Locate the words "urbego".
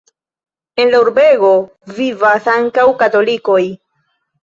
1.03-1.53